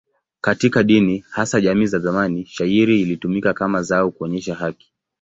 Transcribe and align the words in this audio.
Katika 0.41 0.83
dini, 0.83 1.25
hasa 1.29 1.61
jamii 1.61 1.85
za 1.85 1.99
zamani, 1.99 2.45
shayiri 2.45 3.01
ilitumika 3.01 3.53
kama 3.53 3.81
zao 3.81 4.11
kuonyesha 4.11 4.55
haki. 4.55 4.93